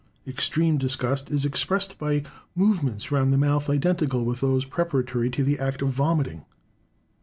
Extreme 0.25 0.79
disgust 0.79 1.29
is 1.29 1.45
expressed 1.45 1.99
by 1.99 2.23
movements 2.55 3.11
round 3.11 3.31
the 3.31 3.37
month 3.37 3.69
identical 3.69 4.25
with 4.25 4.39
those 4.41 4.65
preparatory 4.65 5.29
to 5.29 5.43
the 5.43 5.59
act 5.59 5.83
of 5.83 5.89
vomiting. 5.89 6.43